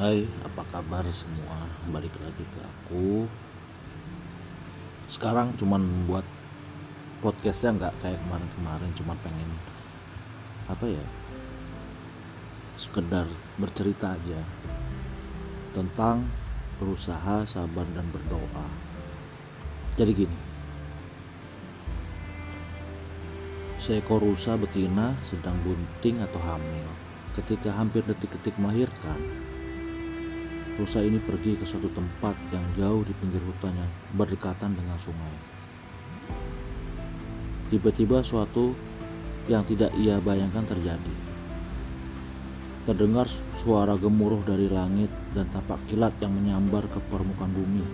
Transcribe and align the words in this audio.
Hai, 0.00 0.24
apa 0.40 0.64
kabar 0.72 1.04
semua? 1.12 1.60
Balik 1.92 2.16
lagi 2.24 2.40
ke 2.40 2.60
aku. 2.64 3.28
Sekarang 5.12 5.52
cuman 5.60 6.08
buat 6.08 6.24
podcastnya 7.20 7.76
nggak 7.76 7.94
kayak 8.00 8.16
kemarin-kemarin, 8.24 8.96
cuma 8.96 9.12
pengen 9.20 9.52
apa 10.72 10.88
ya? 10.88 11.04
Sekedar 12.80 13.28
bercerita 13.60 14.16
aja 14.16 14.40
tentang 15.76 16.24
berusaha, 16.80 17.44
sabar 17.44 17.84
dan 17.92 18.08
berdoa. 18.08 18.72
Jadi 20.00 20.12
gini. 20.16 20.38
Seekor 23.84 24.24
rusa 24.24 24.56
betina 24.56 25.12
sedang 25.28 25.60
bunting 25.60 26.24
atau 26.24 26.40
hamil. 26.40 26.88
Ketika 27.36 27.76
hampir 27.76 28.00
detik-detik 28.08 28.56
melahirkan, 28.56 29.49
rusa 30.80 31.04
ini 31.04 31.20
pergi 31.20 31.60
ke 31.60 31.68
suatu 31.68 31.92
tempat 31.92 32.32
yang 32.56 32.64
jauh 32.72 33.04
di 33.04 33.12
pinggir 33.20 33.44
hutan 33.44 33.76
yang 33.76 33.90
berdekatan 34.16 34.72
dengan 34.72 34.96
sungai. 34.96 35.36
Tiba-tiba 37.68 38.24
suatu 38.24 38.72
yang 39.44 39.60
tidak 39.68 39.92
ia 40.00 40.16
bayangkan 40.24 40.64
terjadi. 40.64 41.14
Terdengar 42.88 43.28
suara 43.60 43.92
gemuruh 44.00 44.40
dari 44.40 44.72
langit 44.72 45.12
dan 45.36 45.52
tapak 45.52 45.84
kilat 45.84 46.16
yang 46.24 46.32
menyambar 46.32 46.88
ke 46.88 46.96
permukaan 47.12 47.52
bumi. 47.52 47.84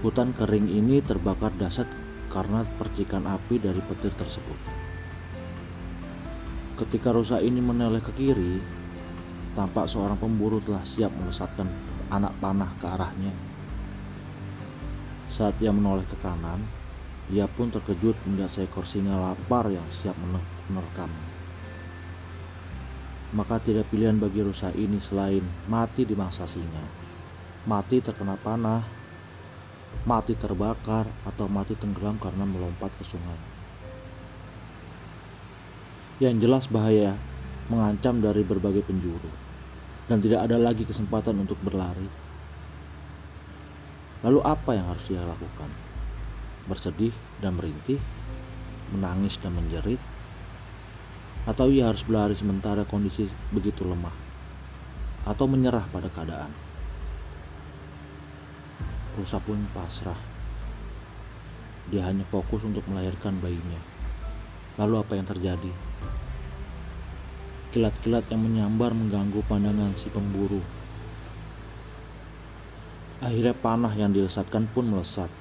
Hutan 0.00 0.32
kering 0.32 0.66
ini 0.66 1.04
terbakar 1.04 1.52
dahsyat 1.60 1.86
karena 2.32 2.64
percikan 2.80 3.28
api 3.28 3.60
dari 3.60 3.84
petir 3.84 4.16
tersebut. 4.16 4.58
Ketika 6.80 7.12
rusa 7.12 7.38
ini 7.38 7.60
menoleh 7.60 8.00
ke 8.00 8.10
kiri, 8.16 8.81
tampak 9.52 9.84
seorang 9.84 10.16
pemburu 10.16 10.60
telah 10.64 10.80
siap 10.84 11.12
melesatkan 11.12 11.68
anak 12.08 12.32
panah 12.40 12.72
ke 12.80 12.86
arahnya. 12.88 13.32
Saat 15.32 15.60
ia 15.64 15.72
menoleh 15.72 16.04
ke 16.04 16.16
kanan, 16.20 16.60
ia 17.32 17.48
pun 17.48 17.72
terkejut 17.72 18.16
melihat 18.28 18.52
seekor 18.52 18.84
singa 18.84 19.16
lapar 19.16 19.68
yang 19.72 19.84
siap 19.88 20.16
menerkam. 20.68 21.08
Maka 23.32 23.56
tidak 23.64 23.88
pilihan 23.88 24.20
bagi 24.20 24.44
rusa 24.44 24.68
ini 24.76 25.00
selain 25.00 25.40
mati 25.64 26.04
di 26.04 26.12
mangsa 26.12 26.44
singa, 26.44 26.84
mati 27.64 28.04
terkena 28.04 28.36
panah, 28.36 28.84
mati 30.04 30.36
terbakar, 30.36 31.08
atau 31.24 31.48
mati 31.48 31.72
tenggelam 31.72 32.20
karena 32.20 32.44
melompat 32.44 32.92
ke 33.00 33.04
sungai. 33.08 33.40
Yang 36.20 36.44
jelas 36.44 36.64
bahaya 36.68 37.16
mengancam 37.70 38.18
dari 38.18 38.42
berbagai 38.42 38.82
penjuru 38.82 39.52
dan 40.10 40.18
tidak 40.18 40.44
ada 40.44 40.58
lagi 40.58 40.82
kesempatan 40.82 41.38
untuk 41.42 41.58
berlari. 41.62 42.06
Lalu 44.22 44.38
apa 44.42 44.70
yang 44.74 44.86
harus 44.90 45.04
dia 45.10 45.22
lakukan? 45.22 45.70
Bersedih 46.70 47.14
dan 47.42 47.58
merintih, 47.58 47.98
menangis 48.94 49.34
dan 49.42 49.54
menjerit, 49.54 49.98
atau 51.42 51.66
ia 51.66 51.90
harus 51.90 52.06
berlari 52.06 52.38
sementara 52.38 52.86
kondisi 52.86 53.26
begitu 53.50 53.82
lemah, 53.82 54.14
atau 55.26 55.50
menyerah 55.50 55.82
pada 55.90 56.06
keadaan. 56.06 56.54
Rusa 59.18 59.42
pun 59.42 59.58
pasrah. 59.74 60.18
Dia 61.90 62.06
hanya 62.06 62.22
fokus 62.30 62.62
untuk 62.62 62.86
melahirkan 62.86 63.36
bayinya. 63.42 63.82
Lalu 64.78 64.94
apa 65.02 65.12
yang 65.18 65.26
terjadi? 65.26 65.72
Kilat-kilat 67.72 68.28
yang 68.28 68.44
menyambar 68.44 68.92
mengganggu 68.92 69.40
pandangan 69.48 69.96
si 69.96 70.12
pemburu. 70.12 70.60
Akhirnya 73.24 73.56
panah 73.56 73.96
yang 73.96 74.12
dilesatkan 74.12 74.68
pun 74.76 74.92
melesat 74.92 75.32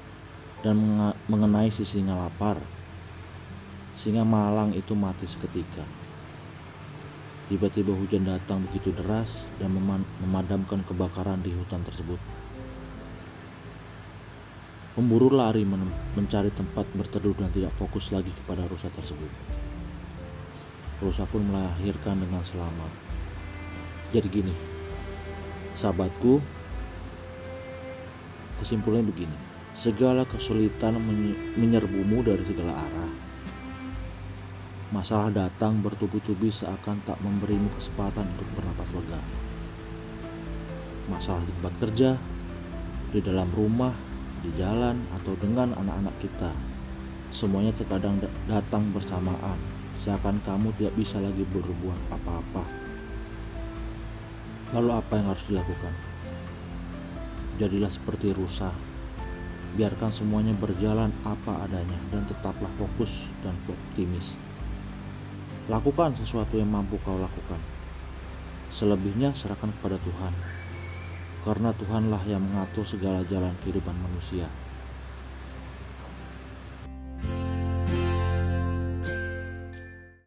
dan 0.63 0.79
mengenai 1.27 1.67
si 1.67 1.83
singa 1.83 2.15
lapar. 2.15 2.55
Singa 3.99 4.23
malang 4.23 4.71
itu 4.71 4.95
mati 4.95 5.27
seketika. 5.27 5.83
Tiba-tiba 7.51 7.91
hujan 7.91 8.23
datang 8.23 8.63
begitu 8.63 8.95
deras 8.95 9.27
dan 9.59 9.75
memadamkan 10.23 10.87
kebakaran 10.87 11.43
di 11.43 11.51
hutan 11.51 11.83
tersebut. 11.83 12.17
Pemburu 14.95 15.35
lari 15.35 15.67
mencari 16.15 16.47
tempat 16.55 16.87
berteduh 16.95 17.35
dan 17.35 17.51
tidak 17.51 17.75
fokus 17.75 18.15
lagi 18.15 18.31
kepada 18.31 18.63
rusa 18.71 18.87
tersebut. 18.87 19.60
Rusa 21.01 21.25
pun 21.25 21.41
melahirkan 21.41 22.13
dengan 22.21 22.45
selamat. 22.45 22.93
Jadi 24.13 24.27
gini, 24.29 24.53
sahabatku, 25.73 26.37
kesimpulannya 28.61 29.09
begini. 29.09 29.37
Segala 29.73 30.29
kesulitan 30.29 31.01
menyerbumu 31.57 32.21
dari 32.21 32.45
segala 32.45 32.85
arah. 32.85 33.11
Masalah 34.93 35.33
datang 35.33 35.81
bertubi-tubi 35.81 36.53
seakan 36.53 37.01
tak 37.01 37.17
memberimu 37.25 37.73
kesempatan 37.81 38.29
untuk 38.37 38.45
bernapas 38.53 38.93
lega. 38.93 39.21
Masalah 41.09 41.41
di 41.41 41.51
tempat 41.57 41.73
kerja, 41.81 42.09
di 43.09 43.25
dalam 43.25 43.49
rumah, 43.57 43.97
di 44.45 44.53
jalan, 44.53 45.01
atau 45.17 45.33
dengan 45.41 45.73
anak-anak 45.73 46.13
kita. 46.21 46.53
Semuanya 47.33 47.73
terkadang 47.73 48.21
datang 48.45 48.93
bersamaan 48.93 49.80
seakan 50.01 50.41
kamu 50.41 50.73
tidak 50.81 50.97
bisa 50.97 51.21
lagi 51.21 51.45
berbuat 51.45 52.09
apa-apa. 52.09 52.65
Lalu 54.73 54.89
apa 54.97 55.13
yang 55.13 55.29
harus 55.29 55.45
dilakukan? 55.45 55.93
Jadilah 57.61 57.91
seperti 57.93 58.33
rusa. 58.33 58.73
Biarkan 59.77 60.09
semuanya 60.09 60.57
berjalan 60.57 61.13
apa 61.21 61.69
adanya 61.69 62.01
dan 62.09 62.25
tetaplah 62.25 62.73
fokus 62.81 63.29
dan 63.45 63.53
optimis. 63.69 64.33
Lakukan 65.69 66.17
sesuatu 66.17 66.57
yang 66.57 66.73
mampu 66.73 66.97
kau 67.05 67.21
lakukan. 67.21 67.61
Selebihnya 68.73 69.37
serahkan 69.37 69.69
kepada 69.77 70.01
Tuhan. 70.01 70.33
Karena 71.45 71.69
Tuhanlah 71.77 72.25
yang 72.25 72.41
mengatur 72.41 72.89
segala 72.89 73.21
jalan 73.29 73.53
kehidupan 73.61 73.93
manusia. 73.93 74.49